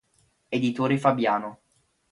[0.49, 1.61] Editore Fabiano|